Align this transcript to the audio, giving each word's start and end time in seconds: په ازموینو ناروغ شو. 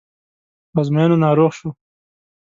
په 0.71 0.79
ازموینو 0.83 1.21
ناروغ 1.25 1.51
شو. 1.57 1.69